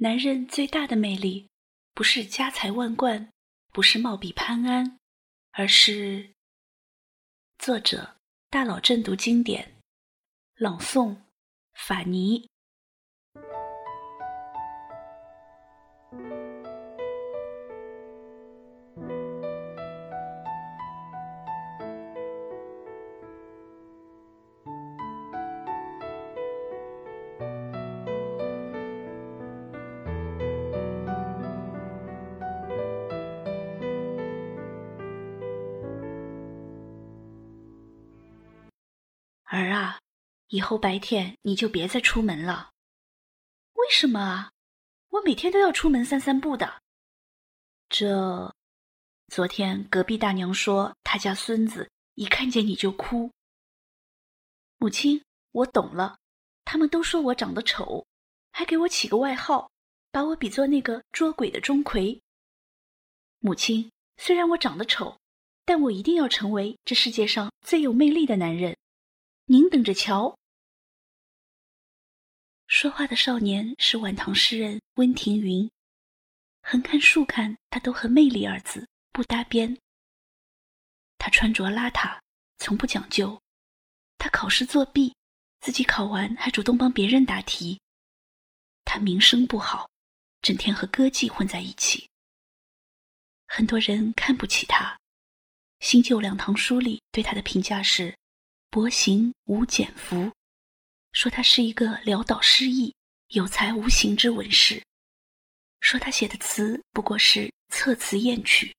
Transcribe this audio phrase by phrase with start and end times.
[0.00, 1.48] 男人最大的魅力，
[1.92, 3.32] 不是家财万贯，
[3.72, 4.96] 不是貌比潘安，
[5.50, 6.30] 而是
[7.58, 8.16] 作者
[8.48, 9.74] 大佬正读经典，
[10.54, 11.16] 朗诵
[11.72, 12.48] 法尼。
[40.58, 42.72] 以后白天你就别再出门了。
[43.74, 44.50] 为什么啊？
[45.08, 46.82] 我每天都要出门散散步的。
[47.88, 48.52] 这，
[49.28, 53.30] 昨天隔壁大娘说，她家孙子一看见你就哭。
[54.78, 56.18] 母亲，我懂了。
[56.64, 58.04] 他们都说我长得丑，
[58.50, 59.70] 还给我起个外号，
[60.10, 62.20] 把我比作那个捉鬼的钟馗。
[63.38, 65.20] 母亲，虽然我长得丑，
[65.64, 68.76] 但我一定要成为这世界上最有魅力的男人。
[69.44, 70.36] 您等着瞧。
[72.68, 75.70] 说话的少年是晚唐诗人温庭筠，
[76.60, 79.74] 横看竖看，他都和“魅力”二字不搭边。
[81.16, 82.20] 他穿着邋遢，
[82.58, 83.40] 从不讲究。
[84.18, 85.16] 他考试作弊，
[85.60, 87.80] 自己考完还主动帮别人答题。
[88.84, 89.88] 他名声不好，
[90.42, 92.06] 整天和歌妓混在一起。
[93.46, 94.94] 很多人看不起他，
[95.80, 98.14] 新旧两唐书里对他的评价是。
[98.70, 100.30] 薄行无减福，
[101.18, 102.94] 说他是一个潦倒失意、
[103.30, 104.80] 有才无形之文士，
[105.80, 108.72] 说他写的词不过是测词艳曲。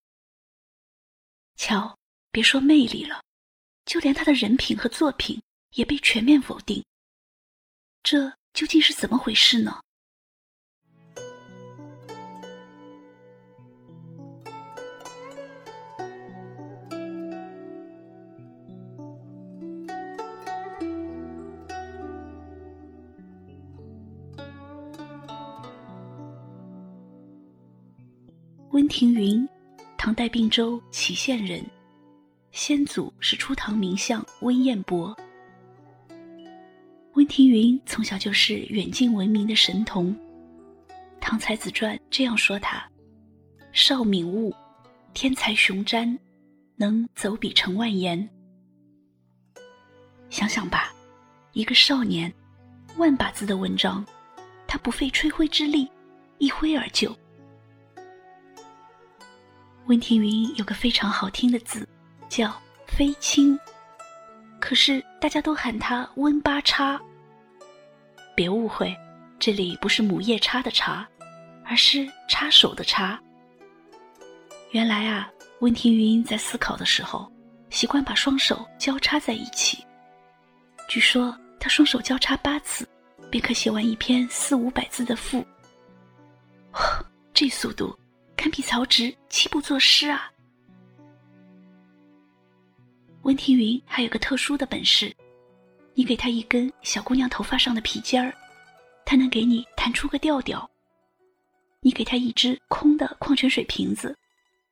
[1.58, 2.00] 瞧，
[2.32, 3.22] 别说魅力了，
[3.84, 5.38] 就连他的人品和作品
[5.72, 6.82] 也被全面否定。
[8.04, 9.82] 这究竟是怎么回事呢？
[28.72, 29.48] 温庭筠，
[29.98, 31.64] 唐代并州祁县人，
[32.52, 35.18] 先祖是初唐名相温彦博。
[37.14, 40.16] 温庭筠从小就是远近闻名的神童，
[41.20, 42.88] 《唐才子传》这样说他：
[43.72, 44.54] 少敏悟，
[45.16, 46.16] 天才雄瞻，
[46.76, 48.30] 能走笔成万言。
[50.30, 50.94] 想想吧，
[51.54, 52.32] 一个少年，
[52.98, 54.06] 万把字的文章，
[54.68, 55.90] 他不费吹灰之力，
[56.38, 57.12] 一挥而就。
[59.90, 61.88] 温庭筠有个非常好听的字，
[62.30, 62.56] 叫
[62.86, 63.60] “飞青”，
[64.62, 67.02] 可是大家都喊他“温八叉”。
[68.38, 68.96] 别误会，
[69.40, 71.08] 这里不是母夜叉的叉，
[71.66, 73.20] 而是插手的插。
[74.70, 75.28] 原来啊，
[75.62, 77.28] 温庭筠在思考的时候，
[77.72, 79.84] 习惯把双手交叉在一起。
[80.88, 82.88] 据说他双手交叉八次，
[83.32, 85.44] 便可写完一篇四五百字的赋。
[87.34, 87.98] 这速度！
[88.40, 90.32] 堪比曹植七步作诗啊！
[93.24, 95.14] 温庭筠还有个特殊的本事，
[95.94, 98.34] 你给他一根小姑娘头发上的皮筋儿，
[99.06, 100.66] 他能给你弹出个调调；
[101.82, 104.18] 你给他一只空的矿泉水瓶子，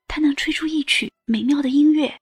[0.07, 2.17] 他能吹出一曲美妙的音乐。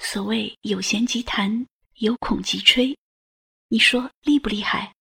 [0.00, 2.94] 所谓有弦即弹，有孔即吹，
[3.68, 4.94] 你说厉不厉害？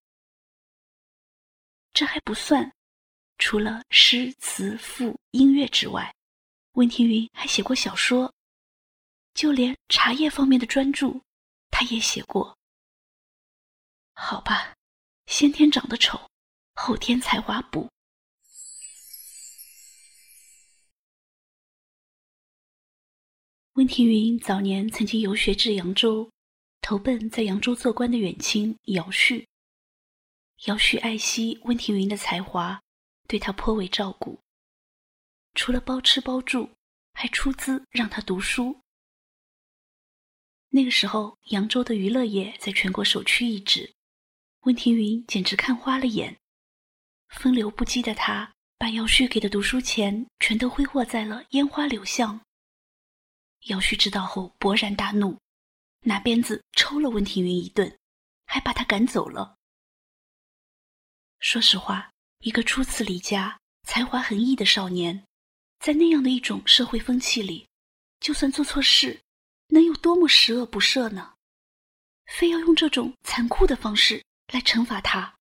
[1.92, 2.72] 这还不算。
[3.40, 6.14] 除了诗词赋音乐之外，
[6.74, 8.32] 温庭筠还写过小说，
[9.34, 11.22] 就连茶叶方面的专著，
[11.72, 12.58] 他也写过。
[14.14, 14.76] 好吧，
[15.26, 16.30] 先天长得丑，
[16.76, 17.90] 后天才华补。
[23.74, 26.30] 温庭筠早年曾经游学至扬州，
[26.82, 29.48] 投奔在扬州做官的远亲姚旭。
[30.66, 32.82] 姚旭爱惜温庭筠的才华。
[33.30, 34.40] 对他颇为照顾，
[35.54, 36.72] 除了包吃包住，
[37.14, 38.82] 还出资让他读书。
[40.70, 43.94] 那个时候，扬州的娱乐业在全国首屈一指，
[44.62, 46.40] 温庭筠简直看花了眼。
[47.28, 52.42] 风流不羁的他，把姚旭给的读书钱全都挥霍在了烟花柳巷。
[53.66, 55.38] 姚旭知道后勃然大怒，
[56.00, 57.96] 拿鞭子抽了温庭筠一顿，
[58.48, 59.56] 还把他赶走了。
[61.40, 62.12] 说实话。
[62.40, 65.26] 一个初次离家、才华横溢的少年，
[65.80, 67.68] 在那样的一种社会风气里，
[68.22, 69.22] 就算做错事，
[69.68, 71.36] 能有多么十恶不赦呢？
[72.28, 75.38] 非要用这种残酷的方式来惩罚他？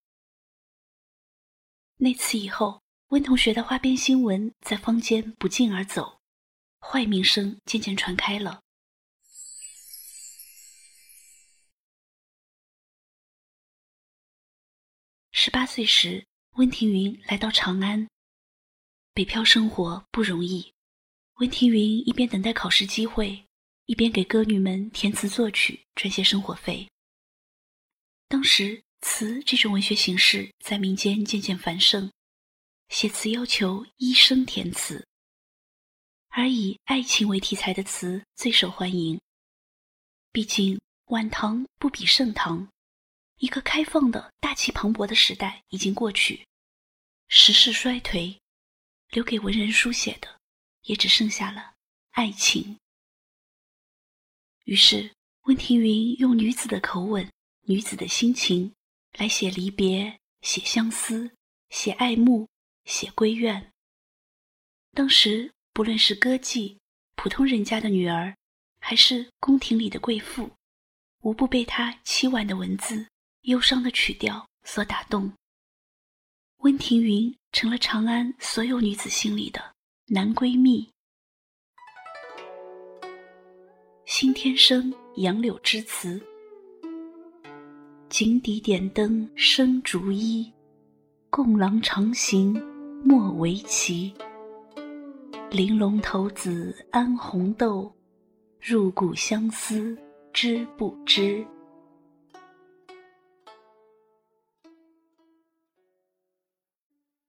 [1.98, 6.20] 那次以后，温同学的花边新闻在坊间不胫而走，
[6.80, 8.60] 坏名声渐渐传开了。
[15.30, 16.26] 十八岁时，
[16.58, 18.08] 温庭筠来到长安。
[19.14, 20.72] 北漂生活不容易，
[21.34, 23.44] 温庭筠一边等待考试机会，
[23.87, 26.88] 一边给歌女们填词作曲，赚些生活费。
[28.26, 32.10] 当时，词这种文学形式在民间渐渐繁盛，
[32.88, 35.06] 写词要求一生填词，
[36.31, 39.20] 而以爱情为题材的词最受欢迎。
[40.32, 42.69] 毕竟晚唐不比盛唐。
[43.37, 46.44] 一个开放的大气磅礴的时代已经过去，
[47.28, 48.38] 时势衰颓，
[49.10, 50.40] 留给文人书写的
[50.82, 51.75] 也只剩下了
[52.12, 52.78] 爱情。
[54.64, 57.30] 于是，温庭筠用女子的口吻、
[57.66, 58.75] 女子的心情
[59.12, 61.30] 来写离别、写相思、
[61.69, 62.48] 写爱慕、
[62.86, 63.70] 写闺怨。
[64.92, 66.78] 当时，不论是歌妓、
[67.14, 68.34] 普通人家的女儿，
[68.80, 70.50] 还是宫廷里的贵妇，
[71.20, 73.06] 无不被他凄婉的文字。
[73.42, 75.32] 忧伤的曲调所打动，
[76.58, 79.60] 温庭筠成了长安所有女子心里的
[80.08, 80.88] 男闺蜜。
[84.06, 86.20] 新天生杨柳枝词，
[88.08, 90.52] 井底点灯生竹衣，
[91.31, 92.52] 共郎长行
[93.04, 94.12] 莫为奇。
[95.52, 97.93] 玲珑骰子安红豆，
[98.61, 99.96] 入骨相思
[100.32, 101.46] 知不知？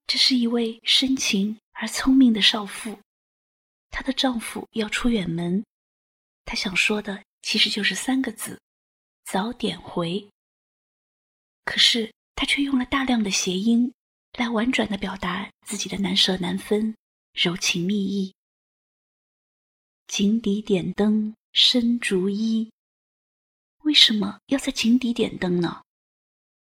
[0.10, 2.98] 这是一位深情而聪明的少妇，
[3.92, 5.64] 她的丈夫要出远门，
[6.46, 8.60] 她想说的其实就是三个字：
[9.24, 10.28] 早点回。
[11.64, 13.94] 可是她却用了大量的谐音，
[14.34, 16.96] 来婉转的表达自己的难舍难分、
[17.34, 18.34] 柔情蜜意。
[20.08, 22.72] 井底点灯深竹衣，
[23.84, 25.84] 为什么要在井底点灯呢？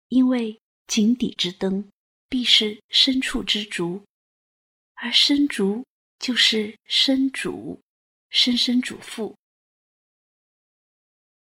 [0.10, 1.88] 因为井底之灯。
[2.31, 4.01] 必是深处之竹，
[4.94, 5.86] 而深竹
[6.18, 7.78] 就是深主，
[8.30, 9.36] 深深主妇。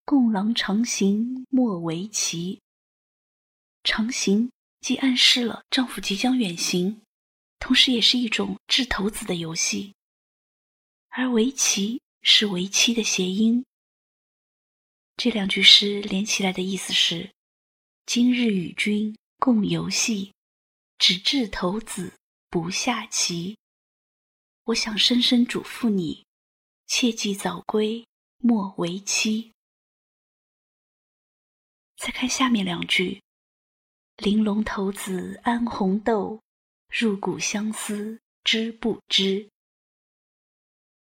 [0.05, 2.61] 共郎长行莫为奇。
[3.83, 4.49] 长行
[4.79, 7.01] 既暗示了丈夫即将远行，
[7.59, 9.93] 同时也是一种掷骰子的游戏。
[11.09, 13.65] 而围棋是为期的谐音。
[15.17, 17.29] 这两句诗连起来的意思是：
[18.05, 20.31] 今日与君共游戏。
[20.97, 22.13] 只掷骰子
[22.49, 23.57] 不下棋，
[24.63, 26.25] 我想深深嘱咐你，
[26.87, 28.05] 切记早归
[28.39, 29.53] 莫为妻。
[31.97, 33.21] 再看下面两句：
[34.17, 36.41] 玲珑骰子安红豆，
[36.89, 39.49] 入骨相思知不知？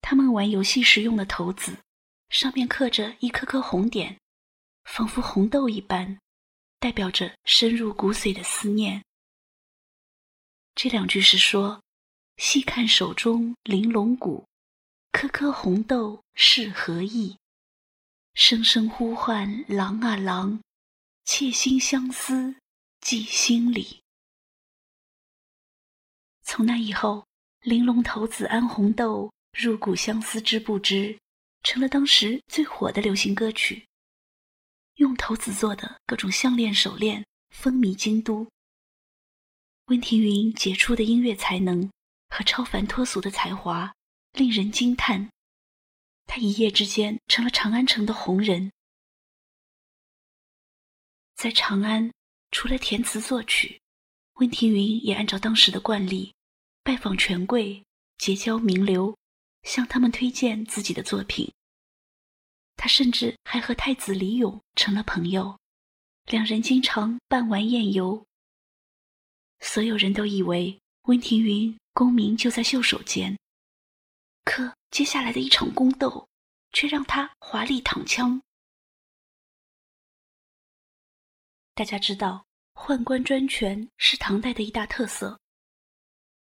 [0.01, 1.78] 他们玩游戏时用的骰子，
[2.30, 4.19] 上面刻着一颗颗红点，
[4.83, 6.19] 仿佛红豆一般，
[6.80, 9.04] 代表着深入骨髓的思念。
[10.80, 11.82] 这两句是说：
[12.38, 14.46] 细看手中玲珑骨，
[15.12, 17.36] 颗颗红豆是何意？
[18.36, 20.62] 声声呼唤郎啊郎，
[21.26, 22.58] 妾心相思
[23.02, 24.02] 记心里。
[26.44, 27.26] 从那以后，
[27.62, 31.18] 玲珑骰子安红豆，入骨相思知不知，
[31.64, 33.84] 成了当时最火的流行歌曲。
[34.98, 38.48] 用骰子做的各种项链、手链，风靡京都。
[39.88, 41.90] 温庭筠杰出的音乐才能
[42.30, 43.94] 和超凡脱俗的才华
[44.34, 45.30] 令人惊叹，
[46.26, 48.70] 他一夜之间成了长安城的红人。
[51.36, 52.12] 在长安，
[52.52, 53.80] 除了填词作曲，
[54.34, 56.34] 温庭筠也按照当时的惯例，
[56.84, 57.82] 拜访权贵，
[58.18, 59.18] 结交名流，
[59.64, 61.50] 向他们推荐自己的作品。
[62.76, 65.58] 他甚至还和太子李咏成了朋友，
[66.26, 68.27] 两人经常办玩宴游。
[69.59, 73.37] 所有人都以为温庭筠功名就在袖手间，
[74.44, 76.28] 可接下来的一场宫斗，
[76.71, 78.42] 却让他华丽躺枪。
[81.73, 85.40] 大家知道，宦官专权是唐代的一大特色。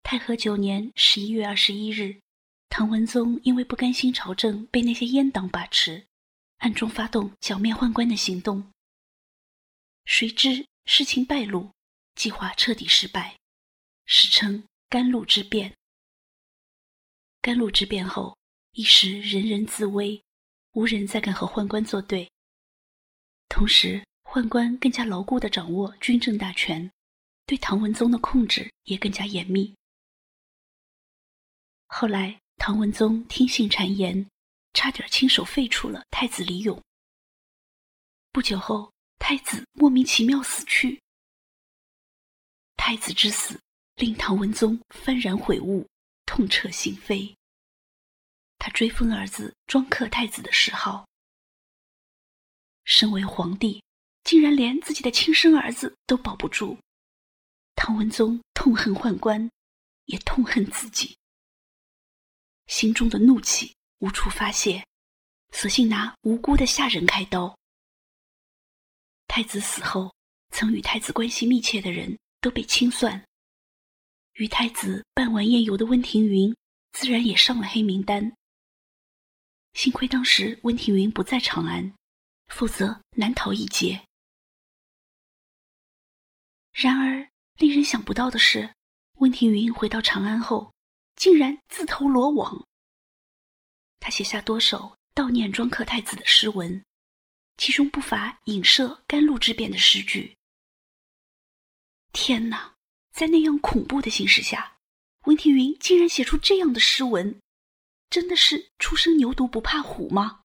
[0.03, 2.21] 太和九年十一月二十一日，
[2.69, 6.07] 唐文宗因为不甘心朝政被那些阉党把持，
[6.59, 8.71] 暗中发动剿灭宦官的行动。
[10.05, 11.74] 谁知事情败露。
[12.15, 13.39] 计划彻底失败，
[14.07, 15.75] 史称甘露之变。
[17.41, 18.37] 甘露之变后，
[18.73, 20.23] 一时人人自危，
[20.73, 22.31] 无人再敢和宦官作对。
[23.49, 26.91] 同时，宦官更加牢固地掌握军政大权，
[27.47, 29.75] 对唐文宗的控制也更加严密。
[31.87, 34.27] 后来，唐文宗听信谗言，
[34.73, 36.83] 差点亲手废除了太子李勇。
[38.33, 41.01] 不久后，太子莫名其妙死去。
[42.77, 43.61] 太子之死
[43.97, 45.87] 令唐文宗幡然悔悟，
[46.27, 47.35] 痛彻心扉。
[48.59, 51.07] 他追封儿子庄恪太子的谥号。
[52.85, 53.83] 身为皇帝，
[54.25, 56.79] 竟然连自己的亲生儿子都保不住。
[57.75, 59.51] 唐文宗痛恨宦官，
[60.05, 61.17] 也痛恨自己，
[62.67, 64.87] 心中的怒气无处发泄，
[65.53, 67.59] 索性拿无辜的下人开刀。
[69.27, 70.15] 太子死后，
[70.51, 73.25] 曾与太子关系密切的人都被清算，
[74.35, 76.55] 与太子办完宴游的温庭筠
[76.93, 78.37] 自然也上了黑名单。
[79.73, 81.91] 幸亏当时温庭筠不在长安，
[82.49, 83.99] 否则难逃一劫。
[86.71, 88.75] 然而，令人想不到的是，
[89.15, 90.71] 温庭筠回到长安后，
[91.17, 92.63] 竟然自投罗网。
[94.01, 96.85] 他写下多首悼念庄客太子的诗文，
[97.57, 100.37] 其中不乏影射甘露之变的诗句。
[102.15, 102.77] 天哪，
[103.11, 104.79] 在那样恐怖的形势下，
[105.25, 107.41] 温庭筠竟然写出这样的诗文，
[108.09, 110.43] 真的是初生牛犊不怕虎吗？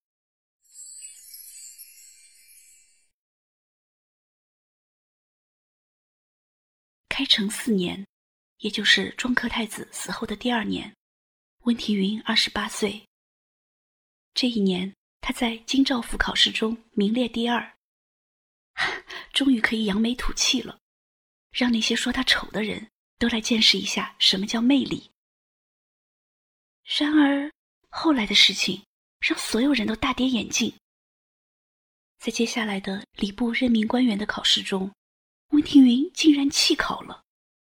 [7.07, 8.07] 开成四年，
[8.57, 10.95] 也就是庄克太子死后的第二年，
[11.59, 13.05] 温庭筠二十八岁。
[14.33, 17.77] 这一年，他在京兆府考试中名列第二，
[19.33, 20.79] 终于可以扬眉吐气了，
[21.51, 25.11] 让那些说他丑的人都来见识一下什么叫魅力。
[26.83, 27.51] 然而，
[27.89, 28.83] 后来的事情
[29.19, 30.73] 让所有人都大跌眼镜。
[32.19, 34.91] 在接下来的礼部任命官员的考试中。
[35.49, 37.23] 温庭筠竟然弃考了，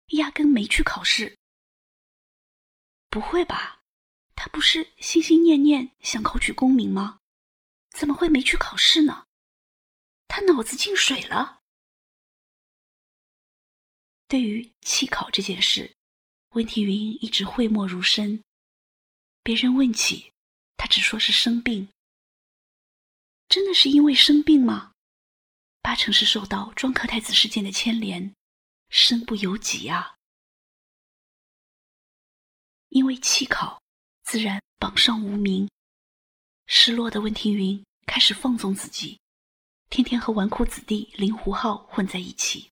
[0.07, 1.37] 压根没去考试。
[3.09, 3.81] 不会吧？
[4.35, 7.19] 他不是心心念念想考取功名吗？
[7.91, 9.25] 怎么会没去考试呢？
[10.27, 11.60] 他脑子进水了？
[14.31, 15.93] 对于弃考这件事，
[16.51, 18.41] 温庭筠一直讳莫如深。
[19.43, 20.31] 别人问起，
[20.77, 21.89] 他只说是生病。
[23.49, 24.93] 真的是因为生病吗？
[25.81, 28.33] 八成是受到庄客太子事件的牵连，
[28.89, 30.15] 身不由己啊！
[32.87, 33.83] 因为弃考，
[34.23, 35.69] 自然榜上无名。
[36.67, 39.19] 失落的温庭筠开始放纵自己，
[39.89, 42.70] 天天和纨绔子弟林狐浩混在一起。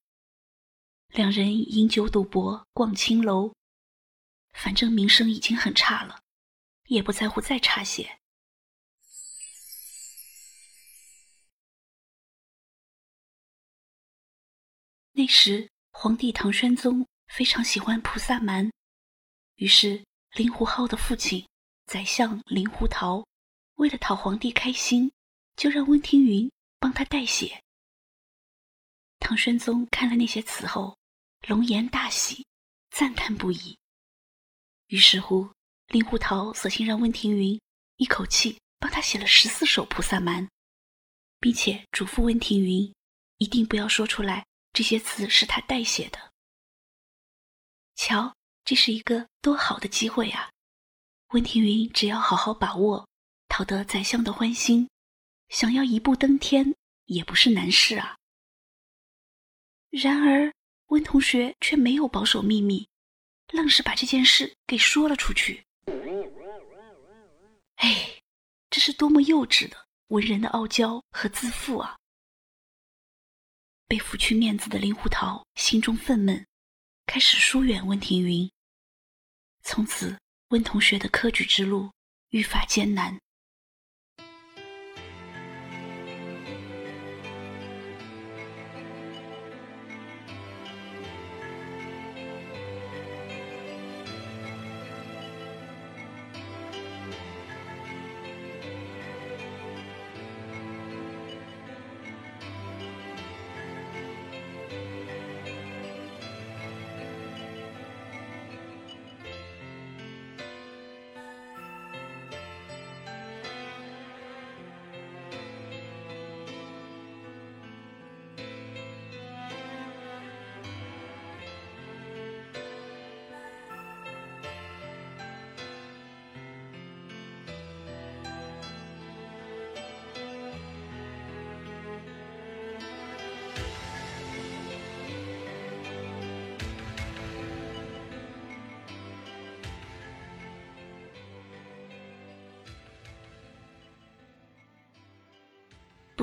[1.10, 3.54] 两人饮酒赌博，逛青楼，
[4.54, 6.22] 反正名声已经很差了，
[6.86, 8.20] 也不在乎再差些。
[15.12, 18.72] 那时，皇帝唐宣宗非常喜欢菩萨蛮，
[19.56, 21.46] 于是林狐浩的父亲
[21.88, 23.26] 宰相林狐桃，
[23.76, 25.12] 为了讨皇帝开心，
[25.58, 26.50] 就让温庭筠
[26.80, 27.62] 帮他代写。
[29.20, 30.98] 唐宣宗看了那些词后，
[31.48, 32.46] 龙颜大喜，
[32.92, 33.78] 赞叹不已。
[34.88, 35.52] 于是乎，
[35.88, 37.60] 令狐桃索性让温庭筠
[37.98, 40.48] 一口气帮他写了十四首菩萨蛮，
[41.40, 42.94] 并且嘱咐温庭筠
[43.38, 44.46] 一定不要说出来。
[44.72, 46.32] 这些词是他代写的。
[47.96, 50.52] 瞧，这是一个多好的机会啊！
[51.30, 53.08] 温庭筠只要好好把握，
[53.48, 54.88] 讨得宰相的欢心，
[55.50, 58.16] 想要一步登天也不是难事啊。
[59.90, 60.54] 然而，
[60.90, 62.88] 温同学却没有保守秘密，
[63.52, 65.66] 愣是把这件事给说了出去。
[67.76, 68.22] 哎，
[68.70, 71.98] 这是多么幼稚的文人的傲娇和自负啊！
[73.88, 76.46] 被拂去面子的林狐桃心中愤懑，
[77.06, 78.52] 开始疏远温庭筠。
[79.62, 80.20] 从此，
[80.50, 81.92] 温同学的科举之路
[82.30, 83.20] 愈发艰难。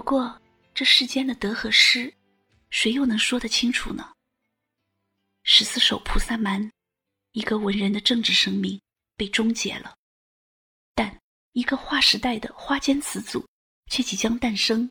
[0.06, 0.40] 过
[0.72, 2.14] 这世间的得和失，
[2.70, 4.12] 谁又能说得清楚呢？
[5.42, 6.70] 十四首菩萨蛮，
[7.32, 8.80] 一个文人的政治生命
[9.16, 9.96] 被终结了，
[10.94, 11.18] 但
[11.54, 13.44] 一个划时代的花间词组
[13.90, 14.88] 却即将诞生。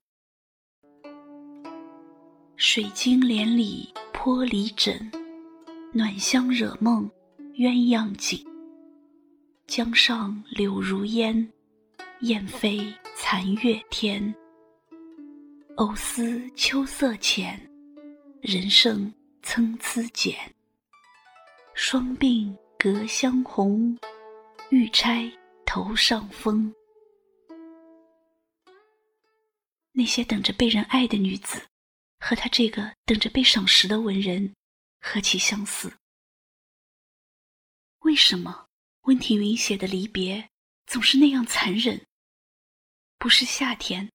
[2.57, 5.10] 水晶帘里泼离枕，
[5.93, 7.10] 暖香惹梦
[7.53, 8.45] 鸳鸯锦。
[9.65, 11.50] 江上柳如烟，
[12.19, 14.36] 雁飞残月天。
[15.77, 17.60] 藕丝秋色浅，
[18.39, 19.13] 人胜
[19.44, 20.55] 参差减。
[21.74, 23.98] 双鬓隔香红，
[24.70, 25.29] 玉钗
[25.65, 26.74] 头上风。
[29.91, 31.62] 那些等着被人爱的女子。
[32.17, 34.55] 和他这个等着被赏识的文人，
[35.00, 35.94] 何其相似！
[38.00, 38.65] 为什么
[39.01, 40.50] 温庭筠写的离别
[40.88, 42.03] 总是那样残忍？
[43.20, 44.10] 不是夏天，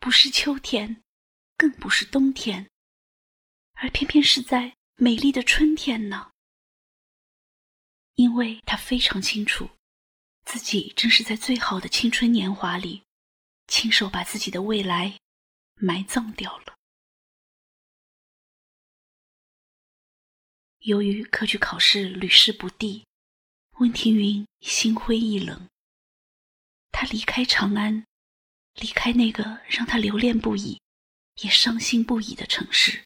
[0.00, 1.02] 不是秋天，
[1.58, 2.70] 更不是冬天，
[3.74, 6.32] 而偏偏是在美丽的春天呢？
[8.14, 9.68] 因为他非常清楚，
[10.46, 13.02] 自己正是在最好的青春年华里，
[13.66, 15.20] 亲手把自己的未来
[15.74, 16.74] 埋葬掉了。
[20.78, 23.04] 由于科举考试屡试不第，
[23.72, 25.68] 温庭筠心灰意冷。
[26.90, 28.06] 他离开长安，
[28.80, 30.80] 离开那个让他留恋不已、
[31.42, 33.04] 也伤心不已的城市。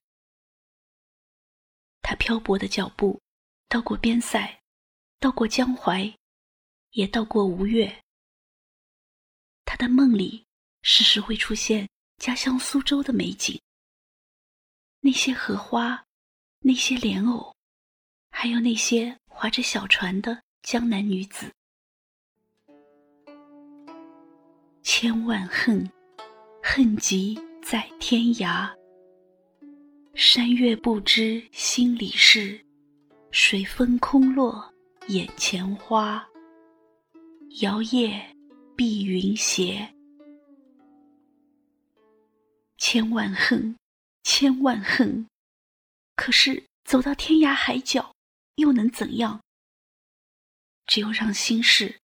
[2.01, 3.21] 他漂泊的脚步，
[3.69, 4.61] 到过边塞，
[5.19, 6.15] 到过江淮，
[6.91, 8.03] 也到过吴越。
[9.65, 10.47] 他的梦里
[10.83, 11.89] 时时会出现
[12.19, 13.61] 家乡苏州的美景，
[15.01, 16.07] 那些荷花，
[16.61, 17.53] 那些莲藕。
[18.31, 21.53] 还有那些划着小船的江南女子，
[24.97, 25.91] 千万恨，
[26.63, 28.73] 恨极在天涯。
[30.15, 32.65] 山月不知心里事，
[33.33, 34.73] 水风空落
[35.09, 36.25] 眼前花。
[37.61, 38.23] 摇曳
[38.77, 39.93] 碧云斜，
[42.79, 43.77] 千万恨，
[44.23, 45.27] 千万恨。
[46.15, 48.15] 可是走到天涯海角。
[48.55, 49.41] 又能怎样？
[50.87, 51.99] 只有让心事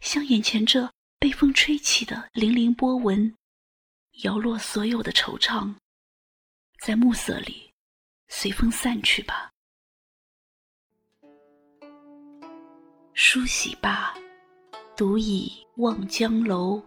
[0.00, 3.34] 像眼前这被风吹起的粼粼波纹，
[4.24, 5.74] 摇落所有的惆怅，
[6.80, 7.72] 在暮色里
[8.28, 9.50] 随风散去吧。
[13.14, 14.14] 梳洗罢，
[14.96, 16.82] 独倚望江楼。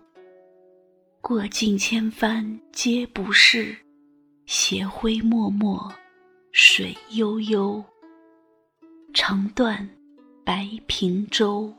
[1.22, 3.76] 过尽千帆皆不是，
[4.46, 5.96] 斜晖脉脉
[6.52, 7.84] 水悠悠。
[9.14, 9.90] 长断
[10.46, 11.74] 白平洲。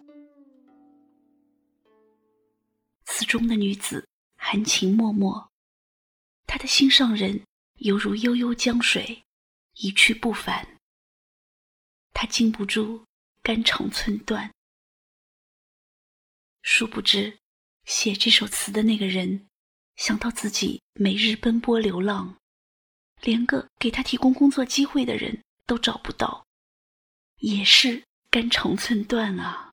[3.10, 5.48] 词中的女子含情脉脉，
[6.46, 7.42] 她的心上人
[7.76, 9.24] 犹如悠悠江水，
[9.76, 10.78] 一去不返。
[12.12, 13.06] 他禁不住
[13.42, 14.52] 肝肠寸断。
[16.62, 17.38] 殊不知，
[17.86, 19.48] 写这首词的那个人，
[19.96, 22.36] 想到自己每日奔波流浪，
[23.22, 26.46] 连个给他提供工作机会的人都找不到。
[27.38, 29.67] 也是肝肠寸断啊。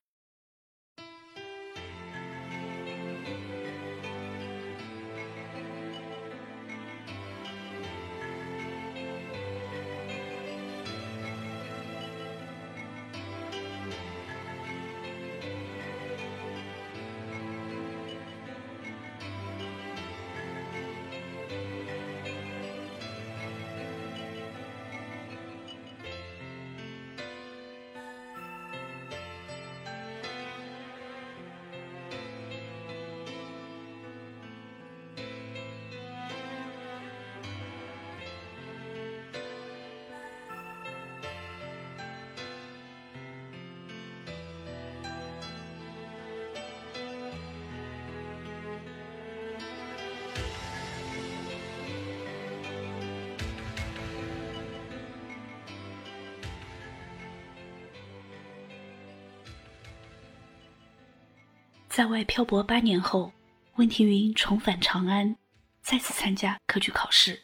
[61.96, 63.32] 在外漂泊八年后，
[63.76, 65.34] 温庭筠重返长安，
[65.82, 67.42] 再次参加科举考试，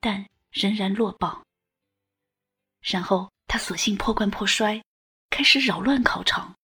[0.00, 1.44] 但仍然落榜。
[2.80, 4.82] 然后他索性破罐破摔，
[5.28, 6.56] 开始扰乱考场。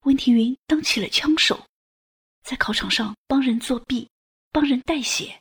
[0.00, 1.64] 温庭筠当起了枪手，
[2.42, 4.10] 在考场上帮人作弊，
[4.50, 5.40] 帮人代写，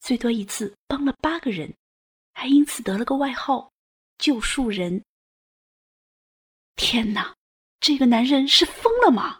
[0.00, 1.72] 最多一次帮了八个人，
[2.32, 3.70] 还因此得了个外号
[4.18, 5.04] “救树人”。
[6.74, 7.36] 天哪，
[7.78, 9.39] 这个男人是疯了吗？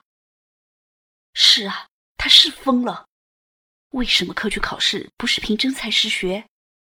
[1.42, 3.08] 是啊，他是疯了。
[3.92, 6.46] 为什么科举考试不是凭真才实学，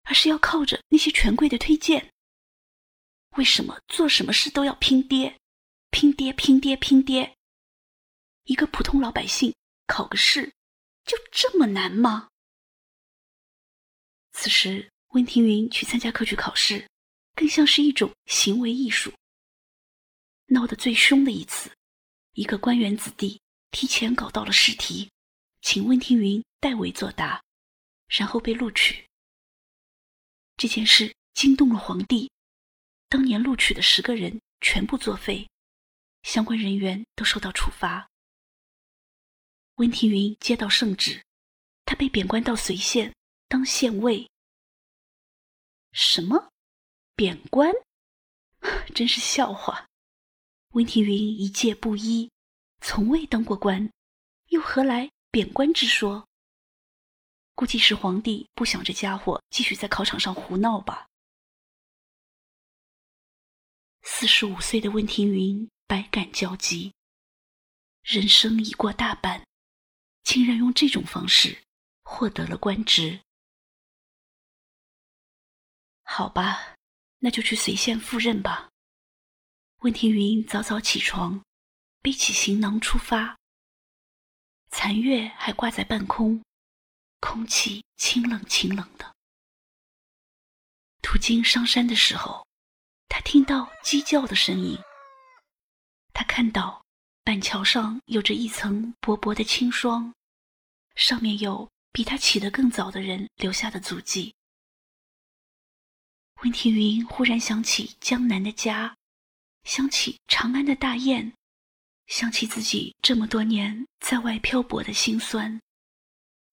[0.02, 2.12] 而是要靠着那些权贵的推荐？
[3.38, 5.40] 为什么做什么事都要拼爹，
[5.90, 7.34] 拼爹，拼爹，拼爹？
[8.42, 9.54] 一个普通老百姓
[9.86, 10.52] 考个试，
[11.06, 12.28] 就这么难吗？
[14.32, 16.86] 此时，温庭筠去参加科举考试，
[17.34, 19.10] 更像是一种行为艺术。
[20.48, 21.74] 闹得最凶的一次，
[22.34, 23.40] 一个官员子弟
[23.74, 25.10] 提前搞到了试题，
[25.60, 27.42] 请温庭筠代为作答，
[28.06, 29.04] 然后被录取。
[30.56, 32.30] 这件事惊动了皇帝。
[33.08, 35.48] 当年录取的十个人全部作废，
[36.22, 38.08] 相关人员都受到处罚。
[39.74, 41.24] 温庭筠接到圣旨，
[41.84, 43.12] 他被贬官到随县
[43.48, 44.30] 当县尉。
[45.90, 46.52] 什么？
[47.16, 47.72] 贬官？
[48.94, 49.88] 真是笑话！
[50.70, 52.30] 温庭筠一介布衣，
[52.86, 53.90] 从未当过官，
[54.48, 56.28] 又何来贬官之说？
[57.54, 61.08] 估计是皇帝不想这家伙继续在考场上胡闹吧。
[64.02, 66.92] 四十五岁的温庭筠百感交集，
[68.02, 69.46] 人生已过大半，
[70.22, 71.64] 竟然用这种方式
[72.02, 73.18] 获得了官职。
[76.02, 76.76] 好吧，
[77.20, 78.68] 那就去随县赴任吧。
[79.78, 81.42] 温庭筠早早起床，
[82.04, 83.38] 背起行囊出发。
[84.68, 86.44] 残月还挂在半空，
[87.18, 89.14] 空气清冷清冷的。
[91.00, 92.46] 途经商山的时候。
[93.08, 94.76] 他听到鸡叫的声音。
[96.12, 96.84] 他看到
[97.22, 100.12] 板桥上有着一层薄薄的青霜，
[100.96, 104.34] 上面有比他起得更早的人留下的足迹。
[106.42, 108.96] 温庭筠忽然想起江南的家，
[109.62, 111.32] 想起长安的大雁，
[112.06, 115.60] 想起自己这么多年在外漂泊的辛酸，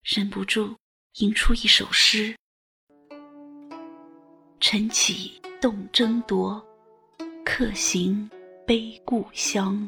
[0.04, 0.76] 忍不住
[1.20, 2.36] 吟出一首诗：
[4.60, 5.40] 晨起。
[5.62, 6.60] 动争夺，
[7.46, 8.28] 客行
[8.66, 9.88] 悲故乡。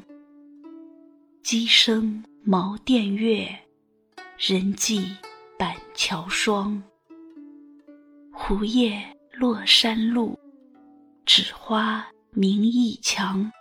[1.42, 3.60] 鸡声茅店月，
[4.38, 5.18] 人迹
[5.58, 6.80] 板桥霜。
[8.32, 10.38] 胡叶落山路，
[11.26, 13.52] 枳花明驿墙。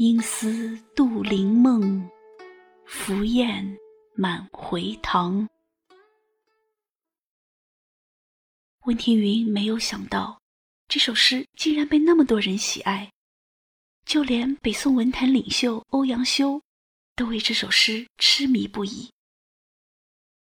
[0.00, 2.08] 应思杜陵梦，
[2.86, 3.76] 凫雁
[4.14, 5.48] 满回塘。
[8.84, 10.40] 温庭筠没有想到。
[10.86, 13.10] 这首诗竟然被那么多人喜爱，
[14.06, 16.62] 就连北宋文坛领袖欧阳修
[17.16, 19.10] 都为这首诗痴迷不已。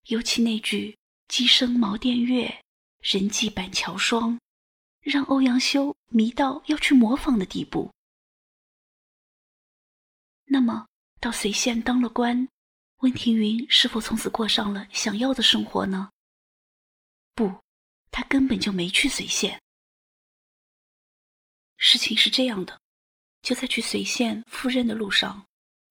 [0.07, 2.63] 尤其那句“鸡声茅店月，
[3.01, 4.39] 人迹板桥霜”，
[5.03, 7.91] 让欧阳修迷到要去模仿的地步。
[10.45, 10.87] 那么，
[11.19, 12.47] 到随县当了官，
[12.97, 16.11] 温庭筠是否从此过上了想要的生活呢？
[17.33, 17.63] 不，
[18.11, 19.59] 他根本就没去随县。
[21.77, 22.79] 事情是这样的，
[23.41, 25.45] 就在去随县赴任的路上，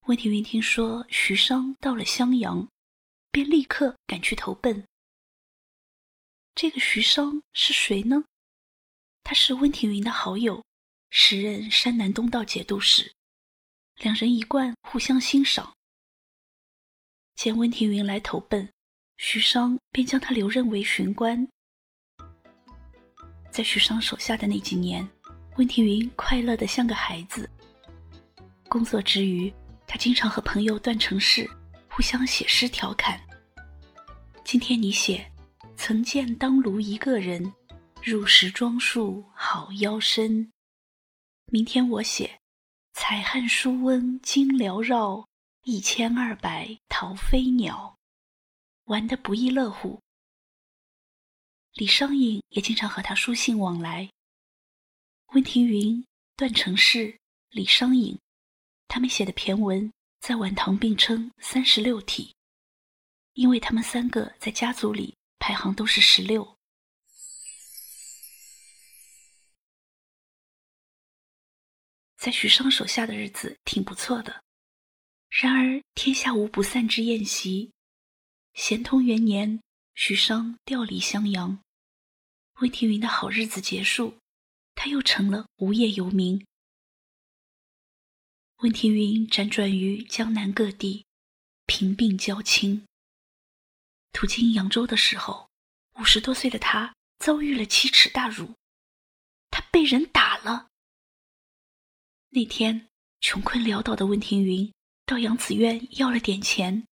[0.06, 2.68] 温庭筠听说徐商到了襄阳，
[3.30, 4.86] 便立刻赶去投奔。
[6.54, 8.24] 这个徐商是谁呢？
[9.24, 10.64] 他是温庭筠的好友，
[11.10, 13.12] 时任山南东道节度使，
[14.02, 15.72] 两人一贯互相欣赏。
[17.36, 18.68] 见温庭筠来投奔，
[19.16, 21.46] 徐商便将他留任为巡官。
[23.52, 25.08] 在徐商手下的那几年。
[25.56, 27.48] 温庭筠快乐的像个孩子。
[28.70, 29.52] 工作之余，
[29.86, 31.46] 他经常和朋友段成式
[31.90, 33.20] 互相写诗调侃。
[34.42, 35.30] 今天你写
[35.76, 37.52] “曾见当庐一个人，
[38.02, 40.50] 入时装束好腰身”，
[41.52, 42.40] 明天我写
[42.92, 45.26] “采汉书温经缭绕，
[45.64, 47.96] 一千二百逃飞鸟”，
[48.84, 50.00] 玩得不亦乐乎。
[51.72, 54.10] 李商隐也经常和他书信往来。
[55.28, 56.04] 温庭筠、
[56.36, 58.18] 段成式、李商隐，
[58.88, 62.34] 他们写的骈文在晚唐并称三十六体，
[63.32, 66.56] 因为他们三个在家族里排行都是十六。
[72.22, 74.44] 在许商手下的日子挺不错的，
[75.28, 77.72] 然而天下无不散之宴席。
[78.54, 79.60] 咸通元年，
[79.96, 81.60] 许商调离襄阳，
[82.60, 84.18] 温庭筠的好日子结束。
[84.76, 86.46] 他又成了无业游民。
[88.58, 91.04] 温庭筠辗转于江南各地，
[91.66, 92.84] 贫病交亲。
[94.12, 95.50] 途经扬州的时候，
[95.98, 98.54] 五十多岁的他遭遇了奇耻大辱，
[99.50, 100.68] 他被人打了。
[102.34, 102.88] 那天，
[103.20, 104.72] 穷困潦倒的温庭筠
[105.04, 106.86] 到杨子院要了点钱，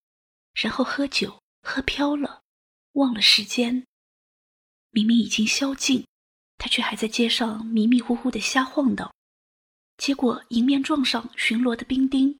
[0.52, 2.42] 然后喝酒喝飘了，
[2.92, 3.86] 忘了时间。
[4.90, 6.06] 明明已经宵禁，
[6.58, 9.10] 他却还在街上迷迷糊糊的瞎晃荡，
[9.96, 12.38] 结果迎面撞上巡逻的兵丁，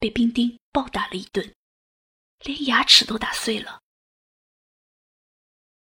[0.00, 1.54] 被兵丁暴打了一顿，
[2.40, 3.80] 连牙齿都打碎了。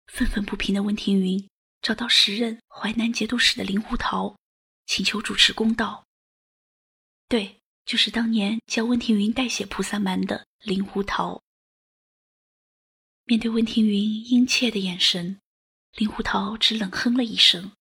[0.07, 1.47] 愤愤不平的温庭筠
[1.83, 4.35] 找到时任淮南节度使的林胡桃，
[4.87, 6.06] 请求主持公道。
[7.29, 11.43] 对，就是当年教温庭筠代写菩萨蛮的林胡桃。
[13.25, 15.41] 面对温庭筠殷切的眼神。
[15.93, 17.73] 林胡桃只冷哼了一声，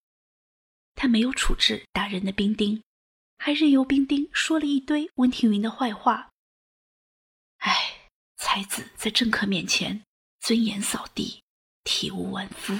[0.94, 2.82] 他没有处置打人的兵丁，
[3.36, 6.30] 还任由兵丁说了一堆温庭筠的坏话。
[7.58, 10.02] 唉，才子在政客面前
[10.40, 11.42] 尊严扫地，
[11.84, 12.72] 体无完肤。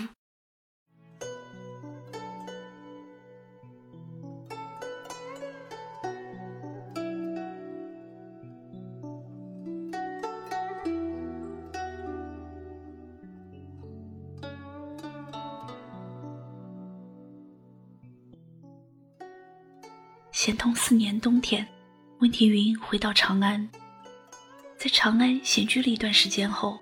[20.46, 21.66] 咸通四年冬天，
[22.20, 23.68] 温庭筠回到长安。
[24.78, 26.78] 在长安闲居了一段时间后，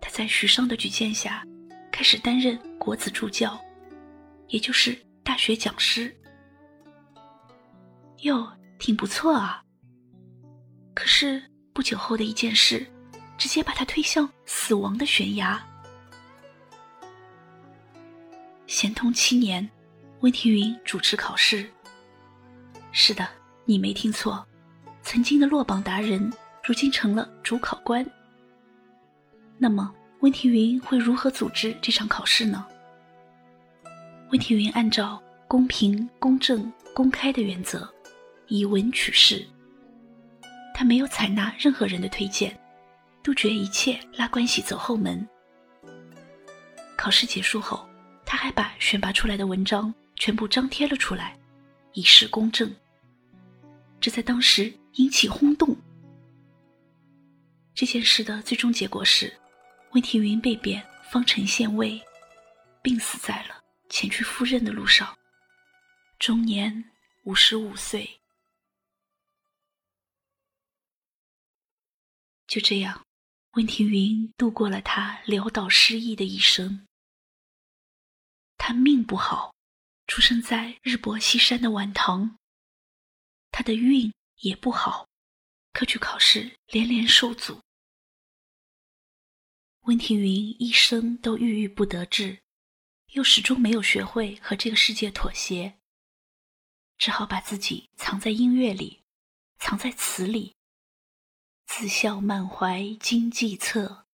[0.00, 1.44] 他在徐商的举荐下，
[1.92, 3.56] 开始担任国子助教，
[4.48, 6.12] 也就是大学讲师。
[8.22, 9.62] 哟，挺不错啊。
[10.92, 11.40] 可是
[11.72, 12.84] 不久后的一件事，
[13.38, 15.64] 直接把他推向死亡的悬崖。
[18.66, 19.70] 咸通七年，
[20.22, 21.70] 温庭筠主持考试。
[22.98, 23.28] 是的，
[23.66, 24.42] 你没听错，
[25.02, 26.32] 曾经的落榜达人，
[26.64, 28.04] 如今成了主考官。
[29.58, 32.66] 那么，温庭筠会如何组织这场考试呢？
[34.30, 37.86] 温庭筠按照公平、公正、公开的原则，
[38.46, 39.46] 以文取士。
[40.74, 42.58] 他没有采纳任何人的推荐，
[43.22, 45.28] 杜绝一切拉关系走后门。
[46.96, 47.86] 考试结束后，
[48.24, 51.36] 他还把选拔出来的文章全部张贴了出来，
[51.92, 52.74] 以示公正。
[54.06, 55.76] 这在当时引起轰动。
[57.74, 59.36] 这件事的最终结果是，
[59.94, 62.00] 温庭筠被贬方城县尉，
[62.84, 65.18] 病死在了前去赴任的路上，
[66.20, 66.84] 终年
[67.24, 68.20] 五十五岁。
[72.46, 73.04] 就这样，
[73.54, 76.86] 温庭筠度过了他潦倒失意的一生。
[78.56, 79.52] 他命不好，
[80.06, 82.38] 出生在日薄西山的晚唐。
[83.56, 85.08] 他的运也不好，
[85.72, 87.62] 科举考试连连受阻。
[89.84, 92.42] 温庭筠一生都郁郁不得志，
[93.12, 95.78] 又始终没有学会和这个世界妥协，
[96.98, 99.02] 只好把自己藏在音乐里，
[99.58, 100.54] 藏在词里。
[101.64, 104.04] 自笑满怀今计策，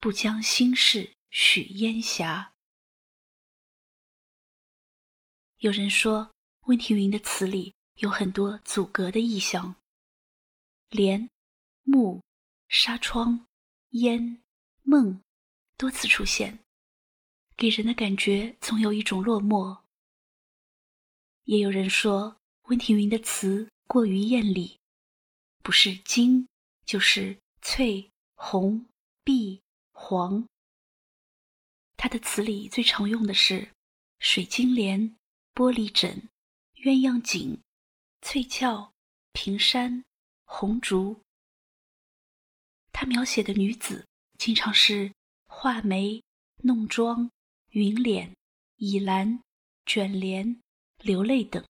[0.00, 2.54] 不将心事许烟霞。
[5.58, 7.72] 有人说，温庭筠的词里。
[8.00, 9.74] 有很多阻隔的意象，
[10.88, 11.28] 帘、
[11.82, 12.22] 幕、
[12.66, 13.46] 纱窗、
[13.90, 14.40] 烟、
[14.82, 15.22] 梦
[15.76, 16.60] 多次出现，
[17.58, 19.82] 给人的感觉总有一种落寞。
[21.44, 24.78] 也有人说，温庭筠的词过于艳丽，
[25.62, 26.48] 不是金，
[26.86, 28.86] 就是翠、红、
[29.22, 29.60] 碧、
[29.92, 30.48] 黄。
[31.98, 33.68] 他的词里最常用的是
[34.20, 35.14] 水晶帘、
[35.54, 36.30] 玻璃枕、
[36.76, 37.60] 鸳鸯锦。
[38.22, 38.92] 翠翘、
[39.32, 40.04] 平山、
[40.44, 41.20] 红烛。
[42.92, 44.06] 他描写的女子
[44.38, 45.12] 经常是
[45.46, 46.22] 画眉、
[46.58, 47.30] 弄妆、
[47.70, 48.36] 云脸、
[48.76, 49.42] 倚栏、
[49.86, 50.60] 卷帘、
[50.98, 51.64] 流泪等。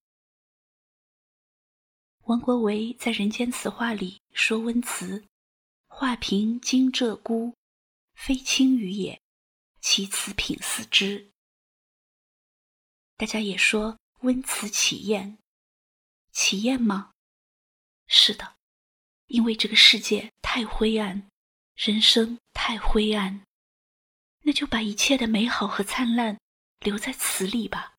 [2.24, 5.24] 王国维在《人间词话》里说：“温词，
[5.86, 7.54] 画屏惊鹧鸪，
[8.14, 9.20] 非轻语也。
[9.80, 11.30] 其词品似之。”
[13.16, 15.39] 大家也说温词起艳。
[16.32, 17.12] 起艳吗？
[18.06, 18.56] 是的，
[19.26, 21.28] 因为这个世界太灰暗，
[21.74, 23.42] 人生太灰暗，
[24.42, 26.38] 那就把一切的美好和灿烂
[26.80, 27.94] 留在词里吧。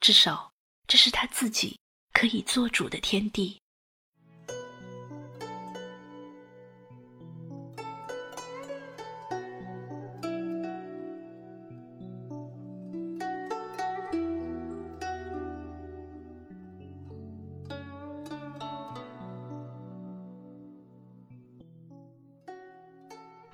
[0.00, 0.52] 至少，
[0.88, 1.78] 这是他自己
[2.12, 3.61] 可以做主的天地。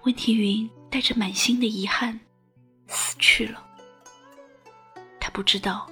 [0.08, 2.18] 温庭筠带着满心的遗憾
[2.86, 3.62] 死去了。
[5.20, 5.86] 他不知道，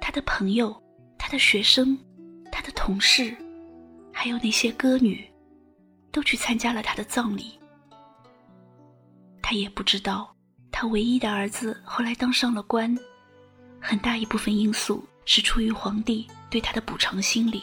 [0.00, 0.76] 他的朋友、
[1.16, 1.96] 他的学生、
[2.50, 3.32] 他的同事，
[4.12, 5.24] 还有那些歌女，
[6.10, 7.60] 都去参加了他的葬礼。
[9.40, 10.34] 他也不知道，
[10.72, 12.92] 他唯一的儿子后来当上了官，
[13.80, 17.62] 很大一部分因素是出于皇帝对他的补偿心理。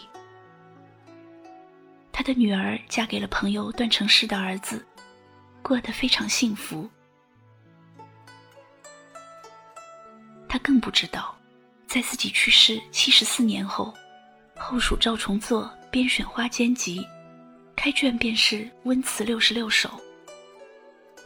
[2.13, 4.87] 他的女儿嫁给了朋友段成式的儿子，
[5.67, 6.89] 过得非常幸福。
[10.47, 11.37] 他更不知道，
[11.85, 13.93] 在自己去世七十四年后，
[14.55, 17.01] 后蜀赵重作编选《花间集》，
[17.75, 19.89] 开卷便是《温词六十六首》。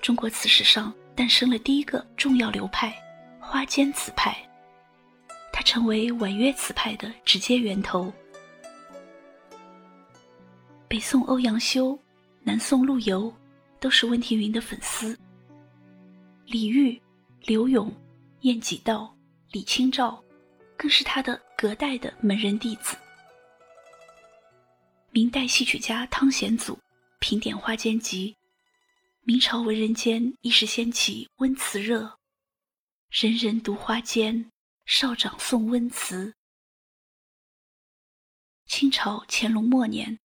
[0.02, 2.92] 中国词史上诞生了第一个重要流派——
[3.40, 4.36] 花间词派，
[5.54, 8.12] 它成为婉约词派的直接源头。
[10.88, 11.96] 北宋欧阳修、
[12.42, 13.32] 南宋陆游
[13.82, 15.20] 都是温庭筠的粉丝。
[16.46, 17.02] 李煜、
[17.41, 17.91] 柳永、
[18.41, 19.13] 晏几道、
[19.52, 20.24] 李清照，
[20.78, 22.96] 更是他的隔代的门人弟子。
[25.10, 26.80] 明代戏曲家汤显祖
[27.20, 28.34] 评点《花间集》。
[29.24, 32.17] 明朝文人间一时掀起温词热，
[33.10, 34.50] 人人读花间，
[34.86, 36.34] 少长诵温词。
[38.65, 40.20] 清朝乾隆末年，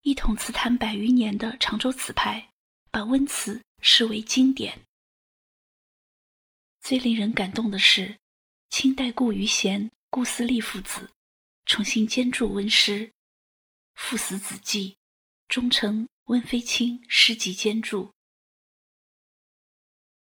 [0.00, 2.51] 一统词坛百余年的常州词派，
[2.92, 4.82] 把温词视为经典。
[6.82, 8.18] 最令人感动的是，
[8.68, 11.10] 清代顾于贤、顾思立父子
[11.64, 13.10] 重新兼著温诗，
[13.94, 14.94] 父死子继，
[15.48, 18.12] 终成温飞卿诗集兼著。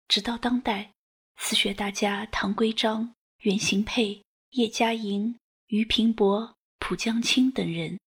[0.06, 0.92] 直到当代，
[1.38, 5.36] 词学大家唐圭章、袁行霈、叶嘉莹、
[5.66, 7.98] 俞平伯、蒲江青等人，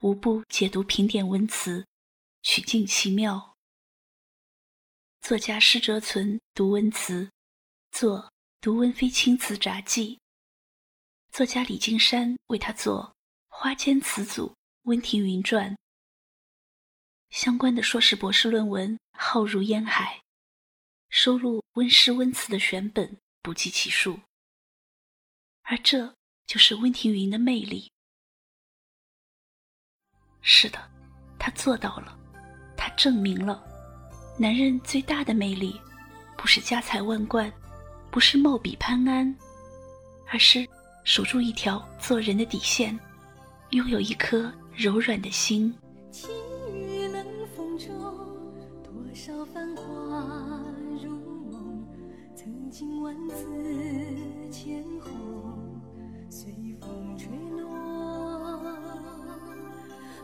[0.00, 1.86] 无不解读评点温词，
[2.42, 3.53] 取尽其妙。
[5.24, 7.30] 作家施哲存读温词，
[7.92, 8.18] 作
[8.60, 10.16] 《读温飞卿词札记》。
[11.32, 13.10] 作家李金山为他作
[13.48, 14.48] 《花间词组·
[14.82, 15.72] 温庭筠传》。
[17.30, 20.20] 相关的硕士、博士论文浩如烟海。
[21.08, 24.20] 收录温诗温词的选本不计其数，
[25.62, 26.14] 而这
[26.46, 27.90] 就是温庭筠的魅力。
[30.42, 30.78] 是的，
[31.38, 32.14] 他做到了，
[32.76, 33.66] 他证明了，
[34.36, 35.80] 男人最大的魅力，
[36.36, 37.52] 不是家财万贯，
[38.10, 39.34] 不是貌比潘安，
[40.26, 40.66] 而是
[41.04, 42.98] 守住一条做人的底线，
[43.70, 45.72] 拥有一颗柔软的心。
[47.12, 47.24] 冷
[47.56, 47.88] 风中，
[48.82, 49.84] 多少繁华。
[52.70, 53.46] 经万紫
[54.50, 55.80] 千红，
[56.28, 57.70] 随风吹落。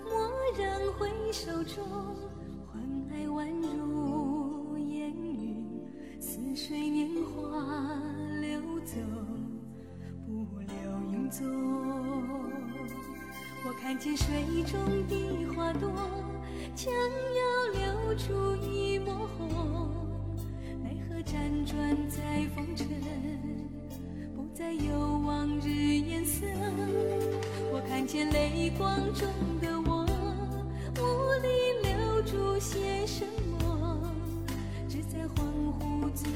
[0.05, 1.85] 蓦然回首中，
[3.31, 5.65] 宛如烟云，
[6.21, 7.97] 似水年华
[8.41, 8.97] 流走，
[10.27, 10.75] 不留
[11.13, 11.47] 影踪。
[13.65, 14.27] 我看见水
[14.65, 15.91] 中的花朵，
[16.75, 17.41] 将要
[17.79, 19.91] 流出一抹红。
[20.83, 22.89] 奈何辗转在风尘，
[24.35, 26.47] 不再有往日颜色。
[27.73, 29.29] 我看见泪光中
[29.61, 29.80] 的
[33.21, 34.01] 沉默？
[34.89, 35.45] 只在恍
[35.79, 36.31] 惚醉